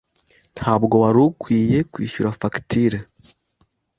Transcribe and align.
Ntabwo 0.55 0.93
wari 1.03 1.19
ukwiye 1.27 1.77
kwishyura 1.91 2.35
fagitire. 2.39 2.97